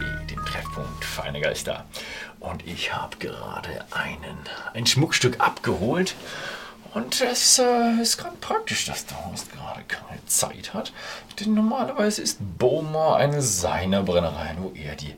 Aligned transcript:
dem 0.00 0.44
Treffpunkt 0.44 1.04
Feine 1.04 1.40
Geister. 1.40 1.84
Und 2.40 2.66
ich 2.66 2.94
habe 2.94 3.16
gerade 3.18 3.84
einen, 3.90 4.38
ein 4.74 4.86
Schmuckstück 4.86 5.40
abgeholt. 5.40 6.14
Und 6.94 7.20
es 7.22 7.58
äh, 7.58 8.02
ist 8.02 8.18
gerade 8.18 8.36
praktisch, 8.40 8.84
dass 8.84 9.06
der 9.06 9.24
Horst 9.24 9.50
gerade 9.52 9.82
keine 9.84 10.24
Zeit 10.26 10.74
hat. 10.74 10.92
Denn 11.40 11.54
normalerweise 11.54 12.20
ist 12.20 12.38
Bowmore 12.58 13.16
eine 13.16 13.40
seiner 13.40 14.02
Brennereien, 14.02 14.58
wo 14.60 14.72
er 14.74 14.94
die 14.94 15.14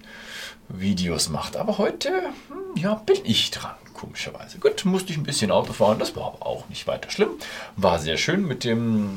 Videos 0.68 1.28
macht. 1.28 1.56
Aber 1.56 1.78
heute, 1.78 2.10
hm, 2.48 2.76
ja, 2.76 2.94
bin 2.94 3.18
ich 3.24 3.50
dran, 3.50 3.74
komischerweise. 3.92 4.58
Gut, 4.58 4.84
musste 4.84 5.12
ich 5.12 5.18
ein 5.18 5.24
bisschen 5.24 5.50
Auto 5.50 5.72
fahren, 5.72 5.98
das 5.98 6.14
war 6.14 6.26
aber 6.26 6.46
auch 6.46 6.68
nicht 6.68 6.86
weiter 6.86 7.10
schlimm. 7.10 7.30
War 7.76 7.98
sehr 7.98 8.18
schön 8.18 8.46
mit 8.46 8.64
dem 8.64 9.14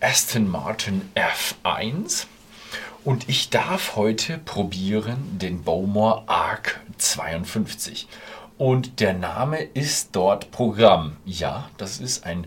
Aston 0.00 0.48
Martin 0.48 1.10
F1. 1.14 2.26
Und 3.02 3.30
ich 3.30 3.48
darf 3.48 3.96
heute 3.96 4.36
probieren 4.36 5.38
den 5.38 5.62
Bowmore 5.62 6.24
Arc 6.26 6.80
52. 6.98 8.06
Und 8.58 9.00
der 9.00 9.14
Name 9.14 9.62
ist 9.62 10.10
dort 10.12 10.50
Programm. 10.50 11.16
Ja, 11.24 11.70
das 11.78 11.98
ist 11.98 12.26
ein 12.26 12.46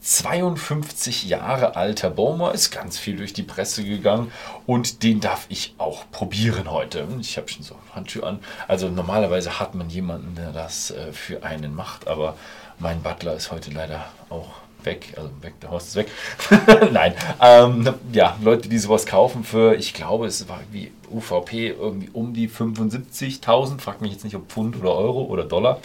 52 0.00 1.24
Jahre 1.24 1.76
alter 1.76 2.08
Bowmore, 2.08 2.54
ist 2.54 2.70
ganz 2.70 2.98
viel 2.98 3.16
durch 3.16 3.34
die 3.34 3.42
Presse 3.42 3.84
gegangen 3.84 4.32
und 4.66 5.02
den 5.02 5.20
darf 5.20 5.44
ich 5.50 5.74
auch 5.76 6.10
probieren 6.10 6.70
heute. 6.70 7.06
Ich 7.20 7.36
habe 7.36 7.50
schon 7.50 7.62
so 7.62 7.76
Handschuhe 7.94 8.26
an. 8.26 8.40
Also 8.66 8.88
normalerweise 8.88 9.60
hat 9.60 9.74
man 9.74 9.90
jemanden, 9.90 10.34
der 10.34 10.52
das 10.52 10.92
äh, 10.92 11.12
für 11.12 11.42
einen 11.42 11.74
macht, 11.74 12.08
aber 12.08 12.36
mein 12.78 13.02
Butler 13.02 13.34
ist 13.34 13.52
heute 13.52 13.70
leider 13.70 14.06
auch 14.30 14.48
weg, 14.84 15.14
also 15.16 15.30
weg, 15.40 15.60
der 15.60 15.70
Horst 15.70 15.88
ist 15.88 15.96
weg. 15.96 16.08
Nein, 16.92 17.14
ähm, 17.40 17.94
ja, 18.12 18.36
Leute, 18.42 18.68
die 18.68 18.78
sowas 18.78 19.06
kaufen 19.06 19.44
für, 19.44 19.74
ich 19.74 19.94
glaube, 19.94 20.26
es 20.26 20.48
war 20.48 20.60
wie 20.70 20.92
UVP 21.10 21.68
irgendwie 21.68 22.10
um 22.12 22.34
die 22.34 22.48
75.000, 22.48 23.80
fragt 23.80 24.00
mich 24.00 24.12
jetzt 24.12 24.24
nicht 24.24 24.36
ob 24.36 24.50
Pfund 24.50 24.76
oder 24.76 24.94
Euro 24.94 25.22
oder 25.24 25.44
Dollar, 25.44 25.80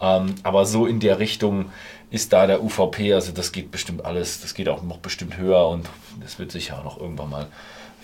ähm, 0.00 0.34
aber 0.42 0.66
so 0.66 0.86
in 0.86 1.00
der 1.00 1.18
Richtung 1.18 1.66
ist 2.10 2.32
da 2.32 2.46
der 2.46 2.62
UVP, 2.62 3.12
also 3.12 3.32
das 3.32 3.52
geht 3.52 3.70
bestimmt 3.70 4.04
alles, 4.04 4.40
das 4.40 4.54
geht 4.54 4.68
auch 4.68 4.82
noch 4.82 4.98
bestimmt 4.98 5.36
höher 5.36 5.68
und 5.68 5.88
das 6.20 6.38
wird 6.38 6.52
sicher 6.52 6.78
auch 6.78 6.84
noch 6.84 7.00
irgendwann 7.00 7.30
mal 7.30 7.46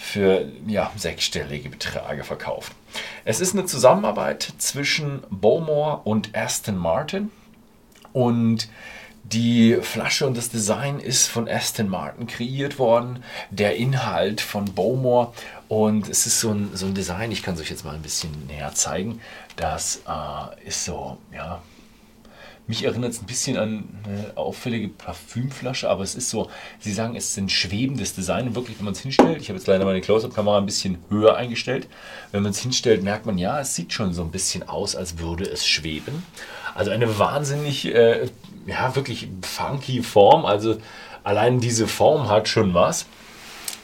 für 0.01 0.47
ja, 0.67 0.91
sechsstellige 0.97 1.69
Beträge 1.69 2.25
verkauft. 2.25 2.73
Es 3.25 3.41
ist 3.41 3.55
eine 3.55 3.67
Zusammenarbeit 3.67 4.55
zwischen 4.57 5.23
Bowmore 5.29 6.01
und 6.05 6.35
Aston 6.35 6.77
Martin 6.77 7.31
und 8.13 8.69
die 9.25 9.77
Flasche 9.83 10.27
und 10.27 10.37
das 10.37 10.51
Design 10.51 10.99
ist 10.99 11.29
von 11.29 11.49
Aston 11.49 11.89
Martin 11.89 12.27
kreiert 12.27 12.79
worden, 12.79 13.23
der 13.51 13.77
Inhalt 13.77 14.41
von 14.41 14.65
Bowmore 14.65 15.33
und 15.69 16.09
es 16.09 16.27
ist 16.27 16.41
so 16.41 16.51
ein, 16.51 16.71
so 16.75 16.87
ein 16.87 16.95
Design, 16.95 17.31
ich 17.31 17.43
kann 17.43 17.55
es 17.55 17.61
euch 17.61 17.71
jetzt 17.71 17.85
mal 17.85 17.95
ein 17.95 18.03
bisschen 18.03 18.47
näher 18.47 18.75
zeigen, 18.75 19.21
das 19.57 20.03
äh, 20.09 20.67
ist 20.67 20.85
so, 20.85 21.19
ja, 21.33 21.63
mich 22.71 22.85
erinnert 22.85 23.13
es 23.13 23.21
ein 23.21 23.27
bisschen 23.27 23.57
an 23.57 23.89
eine 24.05 24.37
auffällige 24.37 24.89
Parfümflasche, 24.89 25.91
aber 25.91 26.05
es 26.05 26.15
ist 26.15 26.31
so, 26.31 26.49
sie 26.79 26.93
sagen, 26.93 27.17
es 27.17 27.31
ist 27.31 27.37
ein 27.37 27.49
schwebendes 27.49 28.15
Design. 28.15 28.47
Und 28.47 28.55
wirklich, 28.55 28.79
wenn 28.79 28.85
man 28.85 28.95
es 28.95 29.01
hinstellt, 29.01 29.43
ich 29.43 29.49
habe 29.49 29.59
jetzt 29.59 29.67
leider 29.67 29.85
meine 29.85 30.01
Close-Up-Kamera 30.01 30.59
ein 30.59 30.67
bisschen 30.67 30.99
höher 31.09 31.37
eingestellt. 31.37 31.89
Wenn 32.31 32.45
man 32.45 32.53
es 32.53 32.61
hinstellt, 32.61 33.03
merkt 33.03 33.27
man, 33.27 33.39
ja, 33.39 33.61
es 33.61 33.75
sieht 33.75 33.93
schon 33.93 34.15
so 34.15 34.23
ein 34.23 34.31
bisschen 34.31 34.69
aus, 34.69 34.95
als 34.95 35.19
würde 35.19 35.45
es 35.51 35.67
schweben. 35.67 36.23
Also 36.77 36.93
eine 36.93 37.19
wahnsinnig, 37.19 37.87
äh, 37.87 38.29
ja, 38.71 38.95
wirklich 38.95 39.29
funky 39.43 40.03
Form. 40.03 40.47
Also 40.47 40.79
allein 41.25 41.61
diese 41.61 41.89
Form 41.89 42.29
hat 42.29 42.49
schon 42.49 42.73
was. 42.73 43.07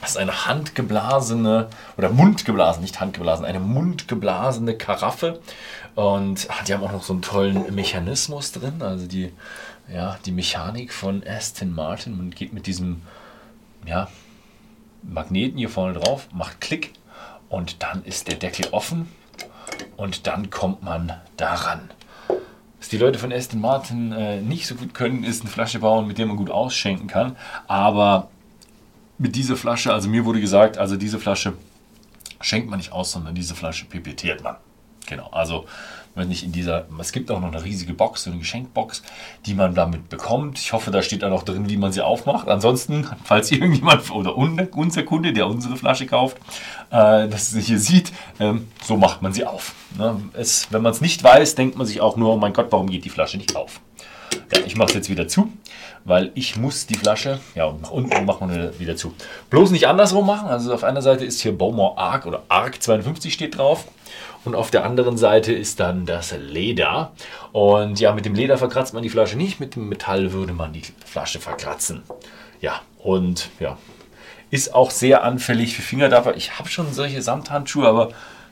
Das 0.01 0.11
ist 0.11 0.17
eine 0.17 0.45
handgeblasene, 0.45 1.67
oder 1.97 2.09
mundgeblasene, 2.09 2.83
nicht 2.83 2.99
handgeblasen, 2.99 3.45
eine 3.45 3.59
mundgeblasene 3.59 4.77
Karaffe. 4.77 5.39
Und 5.95 6.47
die 6.67 6.73
haben 6.73 6.83
auch 6.83 6.91
noch 6.91 7.03
so 7.03 7.13
einen 7.13 7.23
tollen 7.23 7.73
Mechanismus 7.73 8.51
drin. 8.51 8.81
Also 8.81 9.07
die, 9.07 9.33
ja, 9.91 10.17
die 10.25 10.31
Mechanik 10.31 10.93
von 10.93 11.23
Aston 11.27 11.73
Martin. 11.73 12.15
Man 12.15 12.31
geht 12.31 12.53
mit 12.53 12.67
diesem 12.67 13.01
ja, 13.85 14.07
Magneten 15.01 15.57
hier 15.57 15.69
vorne 15.69 15.99
drauf, 15.99 16.27
macht 16.31 16.61
Klick 16.61 16.93
und 17.49 17.81
dann 17.81 18.03
ist 18.03 18.27
der 18.27 18.35
Deckel 18.35 18.67
offen 18.71 19.09
und 19.95 20.27
dann 20.27 20.49
kommt 20.49 20.83
man 20.83 21.13
daran. 21.37 21.89
Was 22.87 22.91
die 22.91 22.99
Leute 22.99 23.19
von 23.19 23.33
Aston 23.33 23.59
Martin 23.59 24.13
äh, 24.13 24.39
nicht 24.39 24.65
so 24.65 24.75
gut 24.75 24.93
können, 24.93 25.25
ist 25.25 25.41
eine 25.41 25.49
Flasche 25.49 25.79
bauen, 25.79 26.07
mit 26.07 26.17
der 26.17 26.25
man 26.25 26.37
gut 26.37 26.49
ausschenken 26.49 27.07
kann. 27.07 27.35
Aber 27.67 28.29
mit 29.17 29.35
dieser 29.35 29.57
Flasche, 29.57 29.91
also 29.91 30.07
mir 30.07 30.23
wurde 30.23 30.39
gesagt, 30.39 30.77
also 30.77 30.95
diese 30.95 31.19
Flasche 31.19 31.51
schenkt 32.39 32.69
man 32.69 32.77
nicht 32.79 32.93
aus, 32.93 33.11
sondern 33.11 33.35
diese 33.35 33.55
Flasche 33.55 33.83
pipettiert 33.87 34.41
man. 34.41 34.55
Genau, 35.05 35.27
also 35.31 35.65
wenn 36.17 36.27
nicht 36.27 36.43
in 36.43 36.51
dieser, 36.51 36.85
es 36.99 37.11
gibt 37.11 37.31
auch 37.31 37.39
noch 37.39 37.51
eine 37.51 37.63
riesige 37.63 37.93
Box, 37.93 38.23
so 38.23 38.31
eine 38.31 38.39
Geschenkbox, 38.39 39.03
die 39.45 39.53
man 39.53 39.75
damit 39.75 40.09
bekommt. 40.09 40.59
Ich 40.59 40.73
hoffe, 40.73 40.91
da 40.91 41.01
steht 41.01 41.23
dann 41.23 41.31
auch 41.31 41.43
drin, 41.43 41.69
wie 41.69 41.77
man 41.77 41.91
sie 41.91 42.01
aufmacht. 42.01 42.47
Ansonsten, 42.47 43.07
falls 43.23 43.51
irgendjemand 43.51 44.11
oder 44.11 44.35
unser 44.35 45.03
Kunde, 45.03 45.33
der 45.33 45.47
unsere 45.47 45.77
Flasche 45.77 46.05
kauft, 46.05 46.37
äh, 46.89 47.27
das 47.27 47.55
hier 47.55 47.79
sieht, 47.79 48.11
ähm, 48.39 48.67
so 48.83 48.97
macht 48.97 49.21
man 49.21 49.33
sie 49.33 49.45
auf. 49.45 49.73
Ne? 49.97 50.21
Es, 50.33 50.67
wenn 50.71 50.81
man 50.81 50.91
es 50.91 51.01
nicht 51.01 51.23
weiß, 51.23 51.55
denkt 51.55 51.77
man 51.77 51.87
sich 51.87 52.01
auch 52.01 52.17
nur, 52.17 52.33
oh 52.33 52.37
mein 52.37 52.53
Gott, 52.53 52.67
warum 52.71 52.89
geht 52.89 53.05
die 53.05 53.09
Flasche 53.09 53.37
nicht 53.37 53.55
auf? 53.55 53.79
Ja, 54.53 54.61
ich 54.65 54.75
mache 54.75 54.89
es 54.89 54.93
jetzt 54.95 55.09
wieder 55.09 55.27
zu, 55.27 55.51
weil 56.05 56.31
ich 56.35 56.55
muss 56.55 56.87
die 56.87 56.95
Flasche, 56.95 57.39
ja, 57.55 57.73
nach 57.81 57.91
unten 57.91 58.25
machen 58.25 58.49
wir 58.49 58.79
wieder 58.79 58.95
zu. 58.95 59.13
Bloß 59.49 59.71
nicht 59.71 59.87
andersrum 59.87 60.25
machen. 60.25 60.47
Also 60.47 60.73
auf 60.73 60.83
einer 60.83 61.01
Seite 61.01 61.25
ist 61.25 61.41
hier 61.41 61.57
Bowmore 61.57 61.97
Arc 61.97 62.25
oder 62.25 62.43
Arc 62.47 62.81
52 62.81 63.33
steht 63.33 63.57
drauf. 63.57 63.85
Und 64.45 64.55
auf 64.55 64.71
der 64.71 64.85
anderen 64.85 65.17
Seite 65.17 65.51
ist 65.51 65.79
dann 65.81 66.05
das 66.05 66.33
Leder. 66.37 67.11
Und 67.51 67.99
ja, 67.99 68.13
mit 68.13 68.25
dem 68.25 68.33
Leder 68.33 68.57
verkratzt 68.57 68.93
man 68.93 69.03
die 69.03 69.09
Flasche 69.09 69.37
nicht, 69.37 69.59
mit 69.59 69.75
dem 69.75 69.89
Metall 69.89 70.31
würde 70.31 70.53
man 70.53 70.71
die 70.71 70.83
Flasche 71.05 71.39
verkratzen. 71.39 72.03
Ja, 72.61 72.81
und 72.99 73.49
ja, 73.59 73.77
ist 74.49 74.73
auch 74.73 74.91
sehr 74.91 75.23
anfällig 75.23 75.75
für 75.75 75.81
Fingerdapper. 75.81 76.35
Ich 76.35 76.57
habe 76.57 76.69
schon 76.69 76.93
solche 76.93 77.21
Samthandschuhe, 77.21 77.87
aber 77.87 78.11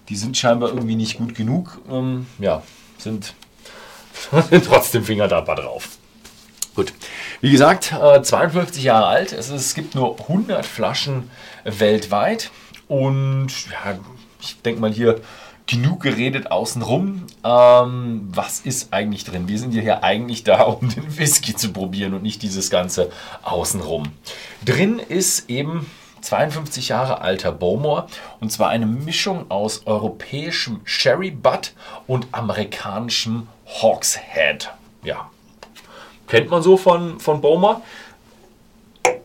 die 0.09 0.15
sind 0.15 0.37
scheinbar 0.37 0.69
irgendwie 0.69 0.95
nicht 0.95 1.17
gut 1.17 1.35
genug. 1.35 1.79
Ähm, 1.89 2.27
ja, 2.39 2.61
sind, 2.97 3.33
trotzdem 4.65 5.03
Fingerdapper 5.03 5.55
drauf. 5.55 5.89
Gut, 6.75 6.93
wie 7.39 7.51
gesagt, 7.51 7.93
äh, 7.93 8.21
52 8.21 8.83
Jahre 8.83 9.07
alt. 9.07 9.31
Es, 9.31 9.49
es 9.49 9.75
gibt 9.75 9.95
nur 9.95 10.19
100 10.19 10.65
Flaschen 10.65 11.29
weltweit. 11.63 12.51
Und 12.87 13.47
ja, 13.71 13.97
ich 14.41 14.61
denke 14.61 14.81
mal 14.81 14.91
hier 14.91 15.21
genug 15.67 16.03
geredet 16.03 16.51
außenrum. 16.51 17.25
Ähm, 17.43 18.29
was 18.31 18.59
ist 18.59 18.93
eigentlich 18.93 19.23
drin? 19.23 19.47
Wir 19.47 19.57
sind 19.57 19.73
ja 19.73 19.81
hier 19.81 20.03
eigentlich 20.03 20.43
da, 20.43 20.61
um 20.63 20.89
den 20.89 21.17
Whisky 21.17 21.55
zu 21.55 21.71
probieren 21.71 22.13
und 22.13 22.23
nicht 22.23 22.41
dieses 22.41 22.69
ganze 22.69 23.09
außenrum. 23.43 24.11
Drin 24.63 24.99
ist 24.99 25.49
eben 25.49 25.89
52 26.21 26.89
Jahre 26.89 27.21
alter 27.21 27.51
Bowmore 27.51 28.07
und 28.39 28.51
zwar 28.51 28.69
eine 28.69 28.85
Mischung 28.85 29.49
aus 29.49 29.85
europäischem 29.85 30.81
Sherry 30.83 31.31
Butt 31.31 31.73
und 32.07 32.27
amerikanischem 32.31 33.47
Hawkshead. 33.65 34.71
Ja, 35.03 35.29
kennt 36.27 36.49
man 36.49 36.61
so 36.61 36.77
von, 36.77 37.19
von 37.19 37.41
Bowmore. 37.41 37.81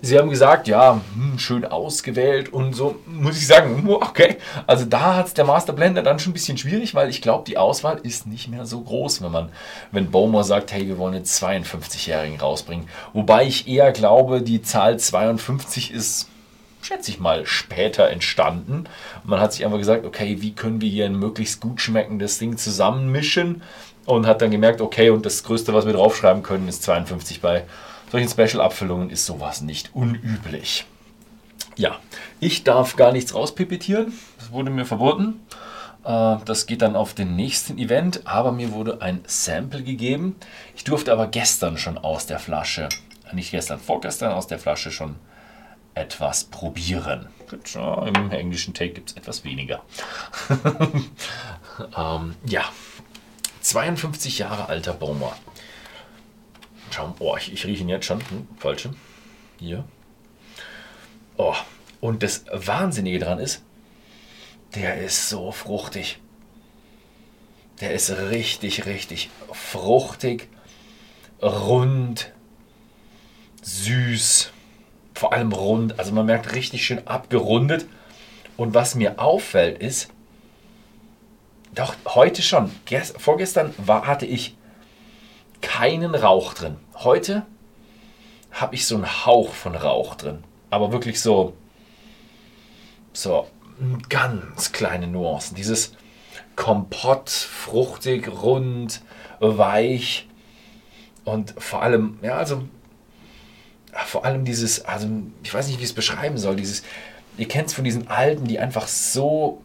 Sie 0.03 0.19
haben 0.19 0.31
gesagt, 0.31 0.67
ja, 0.67 0.99
hm, 1.15 1.39
schön 1.39 1.65
ausgewählt 1.67 2.51
und 2.51 2.73
so, 2.73 2.97
muss 3.07 3.37
ich 3.37 3.47
sagen, 3.47 3.77
hm, 3.77 3.89
okay. 3.91 4.39
Also 4.67 4.87
da 4.87 5.17
hat 5.17 5.27
es 5.27 5.35
der 5.35 5.45
Master 5.45 5.75
Blender 5.75 6.03
dann 6.03 6.19
schon 6.19 6.31
ein 6.31 6.35
bisschen 6.35 6.57
schwierig, 6.57 6.95
weil 6.95 7.11
ich 7.11 7.21
glaube, 7.21 7.45
die 7.47 7.59
Auswahl 7.59 7.99
ist 8.03 8.27
nicht 8.27 8.49
mehr 8.49 8.65
so 8.65 8.81
groß, 8.81 9.21
wenn 9.21 9.31
man, 9.31 9.51
wenn 9.93 10.11
Bowmore 10.11 10.45
sagt, 10.45 10.73
hey, 10.73 10.87
wir 10.87 10.97
wollen 10.97 11.15
einen 11.15 11.25
52-Jährigen 11.25 12.41
rausbringen. 12.41 12.89
Wobei 13.13 13.45
ich 13.45 13.69
eher 13.69 13.93
glaube, 13.93 14.41
die 14.41 14.63
Zahl 14.63 14.99
52 14.99 15.91
ist, 15.91 16.30
schätze 16.83 17.11
ich 17.11 17.21
mal, 17.21 17.47
später 17.47 18.09
entstanden. 18.09 18.85
Man 19.25 19.41
hat 19.41 19.53
sich 19.53 19.65
einfach 19.65 19.79
gesagt, 19.79 20.05
okay, 20.05 20.39
wie 20.41 20.53
können 20.53 20.81
wir 20.81 20.89
hier 20.89 21.07
ein 21.07 21.17
möglichst 21.17 21.61
gut 21.61 21.81
schmeckendes 21.81 22.39
Ding 22.39 22.57
zusammenmischen 22.57 23.63
und 24.07 24.27
hat 24.27 24.43
dann 24.43 24.51
gemerkt, 24.51 24.81
okay, 24.81 25.11
und 25.11 25.27
das 25.27 25.43
Größte, 25.43 25.75
was 25.75 25.87
wir 25.87 25.93
draufschreiben 25.93 26.43
können, 26.43 26.69
ist 26.69 26.83
52 26.83 27.41
bei 27.41 27.65
solchen 28.11 28.29
Special-Abfüllungen 28.29 29.11
ist 29.11 29.27
sowas 29.27 29.61
nicht 29.61 29.95
unüblich. 29.95 30.85
Ja, 31.77 31.99
ich 32.41 32.65
darf 32.65 32.97
gar 32.97 33.13
nichts 33.13 33.35
rauspipettieren. 33.35 34.13
Das 34.39 34.51
wurde 34.51 34.71
mir 34.71 34.85
verboten. 34.85 35.41
Äh, 36.05 36.37
das 36.45 36.67
geht 36.67 36.83
dann 36.83 36.97
auf 36.97 37.15
den 37.15 37.37
nächsten 37.37 37.79
Event, 37.79 38.23
aber 38.25 38.53
mir 38.53 38.73
wurde 38.73 39.01
ein 39.01 39.21
Sample 39.27 39.83
gegeben. 39.83 40.37
Ich 40.77 40.85
durfte 40.85 41.13
aber 41.13 41.29
gestern 41.29 41.79
schon 41.79 41.99
aus 41.99 42.27
der 42.27 42.39
Flasche, 42.39 42.89
nicht 43.33 43.53
gestern, 43.53 43.79
vorgestern 43.79 44.33
aus 44.33 44.47
der 44.47 44.59
Flasche 44.59 44.91
schon 44.91 45.15
etwas 46.01 46.45
probieren. 46.45 47.29
Im 47.75 48.31
englischen 48.31 48.75
Take 48.75 48.95
gibt 48.95 49.11
es 49.11 49.17
etwas 49.17 49.45
weniger. 49.45 49.83
ähm, 51.97 52.35
ja, 52.47 52.65
52 53.61 54.39
Jahre 54.39 54.69
alter 54.69 54.95
Bowmer. 54.95 55.37
Schauen, 56.91 57.15
oh, 57.19 57.37
ich, 57.37 57.53
ich 57.53 57.67
rieche 57.67 57.83
ihn 57.83 57.89
jetzt 57.89 58.07
schon. 58.07 58.21
Hm, 58.21 58.49
falsche. 58.59 58.95
Hier. 59.59 59.85
Oh, 61.37 61.55
und 62.01 62.23
das 62.23 62.45
Wahnsinnige 62.53 63.19
daran 63.19 63.39
ist, 63.39 63.63
der 64.75 65.01
ist 65.03 65.29
so 65.29 65.53
fruchtig. 65.53 66.19
Der 67.81 67.95
ist 67.95 68.11
richtig, 68.11 68.87
richtig 68.87 69.31
fruchtig, 69.53 70.49
rund, 71.43 72.33
süß, 73.63 74.53
vor 75.21 75.35
allem 75.35 75.53
rund. 75.53 75.99
Also 75.99 76.13
man 76.13 76.25
merkt 76.25 76.55
richtig 76.55 76.83
schön 76.83 77.07
abgerundet. 77.07 77.85
Und 78.57 78.73
was 78.73 78.95
mir 78.95 79.21
auffällt 79.21 79.79
ist, 79.79 80.09
doch 81.75 81.95
heute 82.07 82.41
schon, 82.41 82.71
vorgestern 83.19 83.75
war, 83.77 84.07
hatte 84.07 84.25
ich 84.25 84.57
keinen 85.61 86.15
Rauch 86.15 86.55
drin. 86.55 86.79
Heute 86.95 87.45
habe 88.51 88.75
ich 88.75 88.87
so 88.87 88.95
einen 88.95 89.27
Hauch 89.27 89.53
von 89.53 89.75
Rauch 89.75 90.15
drin. 90.15 90.43
Aber 90.71 90.91
wirklich 90.91 91.21
so, 91.21 91.53
so 93.13 93.47
ganz 94.09 94.73
kleine 94.73 95.07
Nuancen. 95.07 95.55
Dieses 95.55 95.93
Kompott, 96.57 97.29
fruchtig, 97.29 98.27
rund, 98.43 99.03
weich 99.39 100.29
und 101.25 101.55
vor 101.59 101.83
allem, 101.83 102.19
ja, 102.23 102.37
also 102.37 102.63
vor 103.93 104.25
allem 104.25 104.45
dieses, 104.45 104.85
also 104.85 105.09
ich 105.43 105.53
weiß 105.53 105.67
nicht, 105.67 105.79
wie 105.79 105.83
ich 105.83 105.91
es 105.91 105.95
beschreiben 105.95 106.39
soll, 106.39 106.57
dieses, 106.57 106.83
ihr 107.37 107.49
kennt 107.49 107.69
es 107.69 107.75
von 107.75 107.85
diesen 107.85 108.09
Alten, 108.09 108.47
die 108.47 108.59
einfach 108.59 108.89
so, 108.89 109.63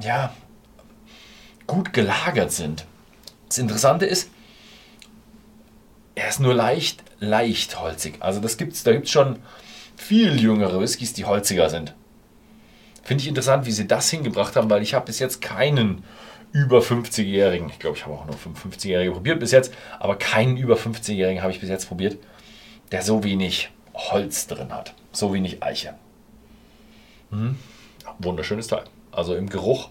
ja, 0.00 0.32
gut 1.66 1.92
gelagert 1.92 2.52
sind. 2.52 2.86
Das 3.48 3.58
Interessante 3.58 4.06
ist, 4.06 4.30
er 6.14 6.28
ist 6.28 6.40
nur 6.40 6.54
leicht, 6.54 7.04
leicht 7.20 7.80
holzig. 7.80 8.16
Also 8.20 8.40
das 8.40 8.56
gibt's, 8.56 8.82
da 8.82 8.92
gibt 8.92 9.06
es 9.06 9.12
schon 9.12 9.38
viel 9.96 10.40
jüngere 10.40 10.80
Whiskys, 10.80 11.12
die 11.12 11.24
holziger 11.24 11.70
sind. 11.70 11.94
Finde 13.02 13.22
ich 13.22 13.28
interessant, 13.28 13.66
wie 13.66 13.72
sie 13.72 13.86
das 13.86 14.10
hingebracht 14.10 14.56
haben, 14.56 14.68
weil 14.68 14.82
ich 14.82 14.94
habe 14.94 15.06
bis 15.06 15.18
jetzt 15.18 15.40
keinen 15.40 16.02
über 16.52 16.80
50-Jährigen, 16.80 17.68
ich 17.68 17.78
glaube, 17.78 17.96
ich 17.96 18.04
habe 18.04 18.14
auch 18.14 18.26
nur 18.26 18.34
55-Jährige 18.34 19.12
probiert 19.12 19.40
bis 19.40 19.50
jetzt, 19.50 19.72
aber 19.98 20.16
keinen 20.16 20.56
über 20.56 20.76
50-Jährigen 20.76 21.42
habe 21.42 21.52
ich 21.52 21.60
bis 21.60 21.68
jetzt 21.68 21.86
probiert, 21.88 22.18
der 22.92 23.02
so 23.02 23.24
wenig 23.24 23.70
Holz 23.94 24.46
drin 24.46 24.72
hat, 24.72 24.94
so 25.12 25.32
wenig 25.32 25.62
Eiche. 25.62 25.94
Hm. 27.30 27.58
Wunderschönes 28.18 28.68
Teil. 28.68 28.84
Also 29.12 29.34
im 29.34 29.48
Geruch 29.48 29.90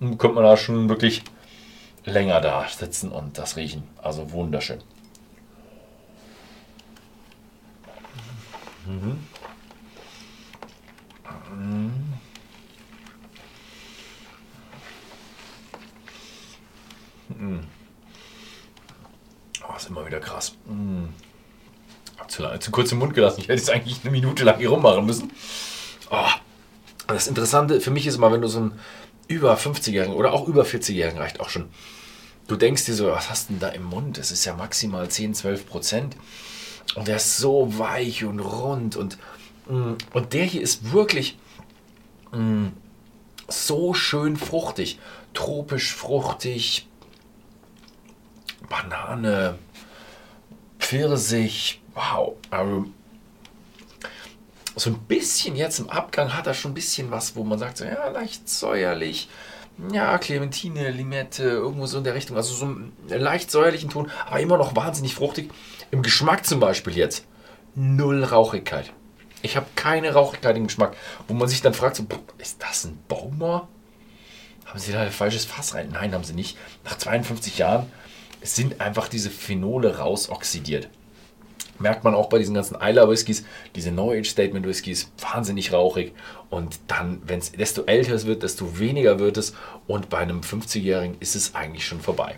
könnte 0.00 0.28
man 0.28 0.44
da 0.44 0.56
schon 0.56 0.88
wirklich 0.88 1.22
länger 2.04 2.40
da 2.40 2.66
sitzen 2.68 3.10
und 3.10 3.38
das 3.38 3.56
riechen. 3.56 3.84
Also 4.02 4.30
wunderschön. 4.32 4.80
Mhm. 8.86 9.26
Mhm. 17.28 17.66
Oh, 19.68 19.76
ist 19.76 19.88
immer 19.88 20.06
wieder 20.06 20.20
krass. 20.20 20.56
Mhm. 20.66 21.12
Zu, 22.28 22.44
zu 22.58 22.70
kurz 22.70 22.92
im 22.92 22.98
Mund 22.98 23.14
gelassen. 23.14 23.40
Ich 23.40 23.48
hätte 23.48 23.62
es 23.62 23.68
eigentlich 23.68 24.00
eine 24.02 24.10
Minute 24.10 24.44
lang 24.44 24.58
hier 24.58 24.70
rummachen 24.70 25.06
müssen. 25.06 25.30
Oh. 26.10 26.28
Das 27.08 27.28
Interessante 27.28 27.80
für 27.80 27.92
mich 27.92 28.06
ist 28.06 28.16
immer, 28.16 28.32
wenn 28.32 28.42
du 28.42 28.48
so 28.48 28.58
einen 28.58 28.80
über 29.28 29.56
50-Jährigen 29.56 30.14
oder 30.14 30.32
auch 30.32 30.48
über 30.48 30.64
40-Jährigen 30.64 31.18
reicht 31.18 31.40
auch 31.40 31.48
schon. 31.48 31.68
Du 32.48 32.56
denkst 32.56 32.84
dir 32.84 32.94
so, 32.94 33.08
was 33.08 33.30
hast 33.30 33.48
du 33.48 33.54
denn 33.54 33.60
da 33.60 33.68
im 33.68 33.84
Mund? 33.84 34.18
Das 34.18 34.30
ist 34.30 34.44
ja 34.44 34.54
maximal 34.54 35.08
10, 35.08 35.34
12 35.34 35.66
Prozent. 35.66 36.16
Und 36.94 37.08
der 37.08 37.16
ist 37.16 37.38
so 37.38 37.78
weich 37.78 38.24
und 38.24 38.40
rund 38.40 38.96
und, 38.96 39.18
mm, 39.68 39.94
und 40.12 40.32
der 40.32 40.44
hier 40.44 40.62
ist 40.62 40.92
wirklich 40.92 41.38
mm, 42.32 42.68
so 43.48 43.94
schön 43.94 44.36
fruchtig. 44.36 44.98
Tropisch 45.34 45.92
fruchtig, 45.92 46.88
Banane, 48.68 49.58
Pfirsich, 50.86 51.80
wow. 51.94 52.36
Also, 52.48 52.86
so 54.76 54.90
ein 54.90 54.98
bisschen 55.08 55.56
jetzt 55.56 55.80
im 55.80 55.90
Abgang 55.90 56.32
hat 56.32 56.46
er 56.46 56.54
schon 56.54 56.70
ein 56.70 56.74
bisschen 56.74 57.10
was, 57.10 57.34
wo 57.34 57.42
man 57.42 57.58
sagt, 57.58 57.78
so, 57.78 57.84
ja, 57.84 58.06
leicht 58.08 58.48
säuerlich. 58.48 59.28
Ja, 59.92 60.16
Clementine, 60.18 60.90
Limette, 60.90 61.42
irgendwo 61.42 61.86
so 61.86 61.98
in 61.98 62.04
der 62.04 62.14
Richtung. 62.14 62.36
Also 62.36 62.54
so 62.54 62.66
einen 62.66 62.92
leicht 63.08 63.50
säuerlichen 63.50 63.90
Ton, 63.90 64.12
aber 64.26 64.38
immer 64.38 64.58
noch 64.58 64.76
wahnsinnig 64.76 65.16
fruchtig. 65.16 65.50
Im 65.90 66.02
Geschmack 66.02 66.46
zum 66.46 66.60
Beispiel 66.60 66.96
jetzt 66.96 67.24
null 67.74 68.22
Rauchigkeit. 68.22 68.92
Ich 69.42 69.56
habe 69.56 69.66
keine 69.74 70.12
Rauchigkeit 70.12 70.56
im 70.56 70.68
Geschmack, 70.68 70.96
wo 71.26 71.34
man 71.34 71.48
sich 71.48 71.62
dann 71.62 71.74
fragt, 71.74 71.96
so, 71.96 72.06
ist 72.38 72.62
das 72.62 72.84
ein 72.84 72.96
Baumer? 73.08 73.66
Haben 74.66 74.78
sie 74.78 74.92
da 74.92 75.00
ein 75.00 75.10
falsches 75.10 75.46
Fass 75.46 75.74
rein? 75.74 75.90
Nein, 75.92 76.14
haben 76.14 76.22
sie 76.22 76.34
nicht. 76.34 76.56
Nach 76.84 76.96
52 76.96 77.58
Jahren 77.58 77.90
sind 78.42 78.80
einfach 78.80 79.08
diese 79.08 79.30
Phenole 79.30 79.98
rausoxidiert. 79.98 80.88
Merkt 81.78 82.04
man 82.04 82.14
auch 82.14 82.28
bei 82.28 82.38
diesen 82.38 82.54
ganzen 82.54 82.76
Isla 82.80 83.08
Whiskys, 83.08 83.44
diese 83.74 83.90
No 83.92 84.10
Age 84.10 84.28
Statement 84.28 84.66
Whiskys, 84.66 85.10
wahnsinnig 85.20 85.72
rauchig. 85.72 86.12
Und 86.48 86.78
dann, 86.86 87.20
wenn 87.26 87.38
es 87.38 87.52
desto 87.52 87.82
älter 87.84 88.14
es 88.14 88.26
wird, 88.26 88.42
desto 88.42 88.78
weniger 88.78 89.18
wird 89.18 89.36
es. 89.36 89.54
Und 89.86 90.08
bei 90.08 90.18
einem 90.18 90.40
50-Jährigen 90.40 91.16
ist 91.20 91.36
es 91.36 91.54
eigentlich 91.54 91.86
schon 91.86 92.00
vorbei. 92.00 92.36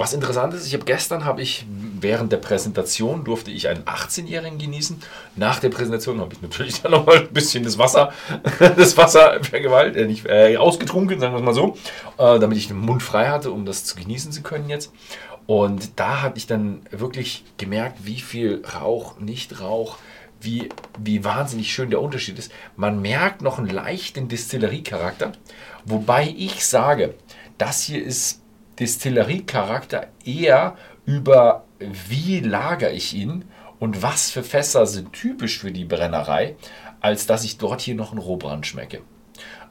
Was 0.00 0.14
interessant 0.14 0.54
ist, 0.54 0.66
ich 0.66 0.72
habe 0.72 0.86
gestern 0.86 1.26
habe 1.26 1.42
ich 1.42 1.66
während 2.00 2.32
der 2.32 2.38
Präsentation 2.38 3.22
durfte 3.22 3.50
ich 3.50 3.68
einen 3.68 3.84
18-Jährigen 3.84 4.56
genießen. 4.56 5.02
Nach 5.36 5.60
der 5.60 5.68
Präsentation 5.68 6.20
habe 6.20 6.32
ich 6.32 6.40
natürlich 6.40 6.80
dann 6.82 6.92
noch 6.92 7.04
mal 7.04 7.18
ein 7.18 7.28
bisschen 7.28 7.64
das 7.64 7.76
Wasser, 7.76 8.10
das 8.58 8.96
Wasser 8.96 9.44
vergewalt, 9.44 9.96
äh, 9.96 10.06
nicht 10.06 10.24
äh, 10.24 10.56
ausgetrunken, 10.56 11.20
sagen 11.20 11.34
wir 11.34 11.40
es 11.40 11.44
mal 11.44 11.52
so, 11.52 11.76
äh, 12.16 12.38
damit 12.38 12.56
ich 12.56 12.68
den 12.68 12.78
Mund 12.78 13.02
frei 13.02 13.28
hatte, 13.28 13.50
um 13.50 13.66
das 13.66 13.84
zu 13.84 13.94
genießen 13.94 14.32
zu 14.32 14.40
können 14.40 14.70
jetzt. 14.70 14.90
Und 15.44 16.00
da 16.00 16.22
habe 16.22 16.38
ich 16.38 16.46
dann 16.46 16.80
wirklich 16.90 17.44
gemerkt, 17.58 17.98
wie 18.06 18.20
viel 18.20 18.62
Rauch, 18.74 19.20
Nicht-Rauch, 19.20 19.98
wie, 20.40 20.70
wie 20.98 21.24
wahnsinnig 21.24 21.74
schön 21.74 21.90
der 21.90 22.00
Unterschied 22.00 22.38
ist. 22.38 22.50
Man 22.74 23.02
merkt 23.02 23.42
noch 23.42 23.58
einen 23.58 23.68
leichten 23.68 24.28
Distillerie-Charakter, 24.28 25.32
wobei 25.84 26.34
ich 26.34 26.64
sage, 26.64 27.16
das 27.58 27.82
hier 27.82 28.02
ist 28.02 28.40
Distillerie-Charakter 28.80 30.08
eher 30.24 30.76
über 31.04 31.64
wie 31.78 32.40
lagere 32.40 32.92
ich 32.92 33.14
ihn 33.14 33.44
und 33.78 34.02
was 34.02 34.30
für 34.30 34.42
Fässer 34.42 34.86
sind 34.86 35.12
typisch 35.12 35.58
für 35.58 35.72
die 35.72 35.84
Brennerei, 35.84 36.56
als 37.00 37.26
dass 37.26 37.44
ich 37.44 37.58
dort 37.58 37.80
hier 37.80 37.94
noch 37.94 38.10
einen 38.10 38.20
Rohbrand 38.20 38.66
schmecke. 38.66 39.00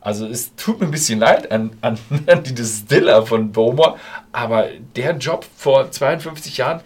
Also 0.01 0.25
es 0.25 0.55
tut 0.55 0.79
mir 0.79 0.87
ein 0.87 0.91
bisschen 0.91 1.19
leid 1.19 1.51
an, 1.51 1.71
an, 1.81 1.99
an 2.27 2.43
die 2.43 2.55
Distiller 2.55 3.25
von 3.25 3.51
Bowmer, 3.51 3.97
aber 4.31 4.67
der 4.95 5.17
Job 5.17 5.45
vor 5.57 5.91
52 5.91 6.57
Jahren 6.57 6.81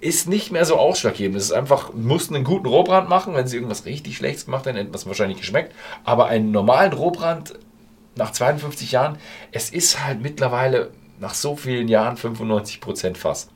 ist 0.00 0.28
nicht 0.28 0.52
mehr 0.52 0.66
so 0.66 0.76
ausschlaggebend. 0.76 1.36
Es 1.38 1.44
ist 1.44 1.52
einfach, 1.52 1.94
mussten 1.94 2.34
einen 2.34 2.44
guten 2.44 2.66
Rohbrand 2.66 3.08
machen. 3.08 3.34
Wenn 3.34 3.46
sie 3.46 3.56
irgendwas 3.56 3.86
richtig 3.86 4.18
Schlechtes 4.18 4.44
gemacht 4.44 4.66
haben, 4.66 4.76
hätten 4.76 4.92
das 4.92 5.06
wahrscheinlich 5.06 5.38
geschmeckt. 5.38 5.74
Aber 6.04 6.26
einen 6.26 6.50
normalen 6.50 6.92
Rohbrand 6.92 7.54
nach 8.14 8.30
52 8.30 8.92
Jahren, 8.92 9.16
es 9.50 9.70
ist 9.70 10.04
halt 10.04 10.20
mittlerweile 10.20 10.90
nach 11.18 11.34
so 11.34 11.56
vielen 11.56 11.88
Jahren 11.88 12.16
95% 12.16 13.16
Fass. 13.16 13.48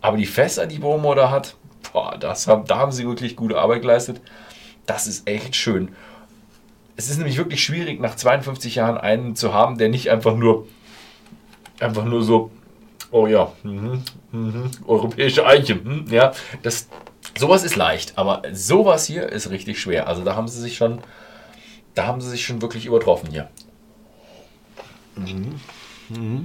Aber 0.00 0.16
die 0.16 0.26
Fässer, 0.26 0.66
die 0.66 0.78
Bomo 0.78 1.14
da 1.14 1.30
hat, 1.30 1.56
boah, 1.92 2.16
das 2.18 2.46
haben, 2.46 2.64
da 2.66 2.78
haben 2.78 2.92
sie 2.92 3.06
wirklich 3.06 3.36
gute 3.36 3.58
Arbeit 3.58 3.82
geleistet. 3.82 4.20
Das 4.86 5.06
ist 5.06 5.28
echt 5.28 5.56
schön. 5.56 5.94
Es 6.96 7.10
ist 7.10 7.18
nämlich 7.18 7.36
wirklich 7.36 7.62
schwierig, 7.64 8.00
nach 8.00 8.14
52 8.14 8.76
Jahren 8.76 8.96
einen 8.98 9.36
zu 9.36 9.52
haben, 9.52 9.78
der 9.78 9.88
nicht 9.88 10.10
einfach 10.10 10.34
nur, 10.34 10.66
einfach 11.80 12.04
nur 12.04 12.22
so, 12.22 12.50
oh 13.10 13.26
ja, 13.26 13.52
mh, 13.62 13.98
mh, 14.32 14.70
europäische 14.86 15.44
Eiche, 15.46 15.74
mh, 15.74 16.10
ja, 16.10 16.32
das, 16.62 16.88
sowas 17.38 17.64
ist 17.64 17.76
leicht, 17.76 18.16
aber 18.16 18.42
sowas 18.52 19.06
hier 19.06 19.28
ist 19.28 19.50
richtig 19.50 19.80
schwer. 19.80 20.06
Also 20.06 20.24
da 20.24 20.36
haben 20.36 20.48
sie 20.48 20.60
sich 20.60 20.76
schon, 20.76 21.00
da 21.94 22.06
haben 22.06 22.20
sie 22.20 22.30
sich 22.30 22.46
schon 22.46 22.62
wirklich 22.62 22.86
übertroffen 22.86 23.30
hier. 23.30 23.48
Mhm. 25.16 25.60
Mhm. 26.08 26.42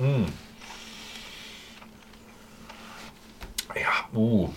Mm. 0.00 0.24
Ja, 3.76 4.18
uh. 4.18 4.48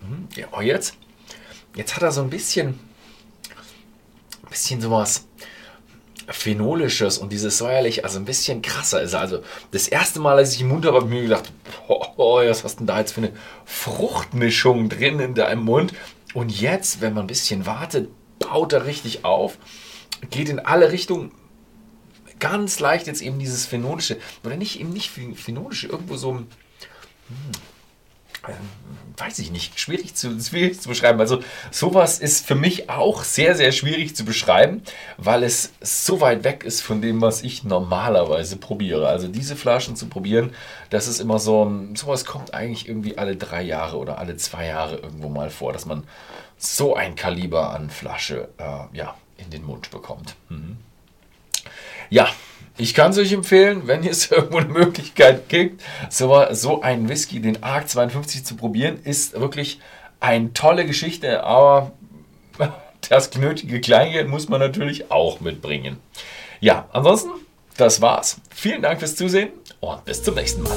Mhm. 0.00 0.28
Ja, 0.34 0.46
oh, 0.50 0.60
jetzt, 0.60 0.94
jetzt 1.76 1.94
hat 1.94 2.02
er 2.02 2.10
so 2.10 2.22
ein 2.22 2.30
bisschen, 2.30 2.80
ein 4.42 4.50
bisschen 4.50 4.80
sowas 4.80 5.26
Phenolisches 6.28 7.18
und 7.18 7.30
dieses 7.32 7.58
säuerlich, 7.58 8.04
also 8.04 8.18
ein 8.18 8.24
bisschen 8.24 8.62
krasser 8.62 9.00
ist 9.00 9.12
er. 9.12 9.20
Also 9.20 9.42
das 9.70 9.86
erste 9.86 10.18
Mal, 10.18 10.36
als 10.38 10.54
ich 10.54 10.62
im 10.62 10.68
Mund 10.68 10.84
habe, 10.86 10.96
habe 10.96 11.06
ich 11.06 11.12
mir 11.12 11.22
gedacht, 11.22 11.52
oh, 11.86 12.40
was 12.44 12.64
hast 12.64 12.74
du 12.74 12.78
denn 12.78 12.86
da 12.88 12.98
jetzt 12.98 13.12
für 13.12 13.20
eine 13.20 13.32
Fruchtmischung 13.64 14.88
drin 14.88 15.20
in 15.20 15.34
deinem 15.34 15.64
Mund? 15.64 15.92
Und 16.34 16.60
jetzt, 16.60 17.00
wenn 17.00 17.14
man 17.14 17.24
ein 17.24 17.28
bisschen 17.28 17.66
wartet, 17.66 18.08
baut 18.40 18.72
er 18.72 18.86
richtig 18.86 19.24
auf, 19.24 19.58
geht 20.30 20.48
in 20.48 20.58
alle 20.58 20.90
Richtungen, 20.90 21.32
ganz 22.42 22.80
leicht 22.80 23.06
jetzt 23.06 23.22
eben 23.22 23.38
dieses 23.38 23.66
phenolische, 23.66 24.18
oder 24.44 24.56
nicht 24.56 24.80
eben 24.80 24.90
nicht 24.90 25.10
phenolische, 25.10 25.86
irgendwo 25.86 26.16
so, 26.16 26.32
hm, 26.32 26.48
weiß 29.16 29.38
ich 29.38 29.52
nicht, 29.52 29.78
schwierig 29.78 30.16
zu, 30.16 30.40
schwierig 30.42 30.80
zu 30.80 30.88
beschreiben. 30.88 31.20
Also 31.20 31.40
sowas 31.70 32.18
ist 32.18 32.44
für 32.44 32.56
mich 32.56 32.90
auch 32.90 33.22
sehr, 33.22 33.54
sehr 33.54 33.70
schwierig 33.70 34.16
zu 34.16 34.24
beschreiben, 34.24 34.82
weil 35.18 35.44
es 35.44 35.72
so 35.80 36.20
weit 36.20 36.42
weg 36.42 36.64
ist 36.64 36.80
von 36.80 37.00
dem, 37.00 37.20
was 37.20 37.44
ich 37.44 37.62
normalerweise 37.62 38.56
probiere. 38.56 39.06
Also 39.06 39.28
diese 39.28 39.54
Flaschen 39.54 39.94
zu 39.94 40.06
probieren, 40.06 40.52
das 40.90 41.06
ist 41.06 41.20
immer 41.20 41.38
so, 41.38 41.70
sowas 41.94 42.24
kommt 42.24 42.54
eigentlich 42.54 42.88
irgendwie 42.88 43.18
alle 43.18 43.36
drei 43.36 43.62
Jahre 43.62 43.98
oder 43.98 44.18
alle 44.18 44.36
zwei 44.36 44.66
Jahre 44.66 44.96
irgendwo 44.96 45.28
mal 45.28 45.50
vor, 45.50 45.72
dass 45.72 45.86
man 45.86 46.02
so 46.58 46.96
ein 46.96 47.14
Kaliber 47.14 47.70
an 47.70 47.88
Flasche 47.88 48.48
äh, 48.58 48.96
ja, 48.96 49.14
in 49.36 49.50
den 49.50 49.64
Mund 49.64 49.92
bekommt. 49.92 50.34
Mhm. 50.48 50.78
Ja, 52.12 52.28
ich 52.76 52.92
kann 52.92 53.12
es 53.12 53.16
euch 53.16 53.32
empfehlen, 53.32 53.86
wenn 53.86 54.02
ihr 54.02 54.10
es 54.10 54.30
irgendwo 54.30 54.58
eine 54.58 54.68
Möglichkeit 54.68 55.48
gibt, 55.48 55.82
so, 56.10 56.44
so 56.50 56.82
einen 56.82 57.08
Whisky, 57.08 57.40
den 57.40 57.62
ARC 57.62 57.88
52 57.88 58.44
zu 58.44 58.54
probieren, 58.54 58.98
ist 59.02 59.40
wirklich 59.40 59.80
eine 60.20 60.52
tolle 60.52 60.84
Geschichte, 60.84 61.42
aber 61.42 61.92
das 63.08 63.34
nötige 63.34 63.80
Kleingeld 63.80 64.28
muss 64.28 64.50
man 64.50 64.60
natürlich 64.60 65.10
auch 65.10 65.40
mitbringen. 65.40 65.96
Ja, 66.60 66.86
ansonsten, 66.92 67.30
das 67.78 68.02
war's. 68.02 68.42
Vielen 68.50 68.82
Dank 68.82 68.98
fürs 68.98 69.16
Zusehen 69.16 69.48
und 69.80 70.04
bis 70.04 70.22
zum 70.22 70.34
nächsten 70.34 70.62
Mal. 70.64 70.76